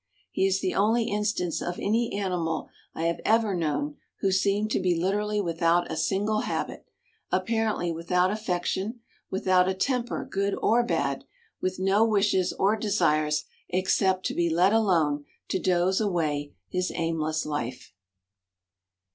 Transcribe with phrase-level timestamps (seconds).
[0.31, 4.79] He is the only instance of any animal I have ever known who seemed to
[4.79, 6.87] be literally without a single habit,
[7.31, 11.25] apparently without affection, without a temper good or bad,
[11.61, 17.45] with no wishes or desires except to be let alone to doze away his aimless
[17.45, 17.93] life.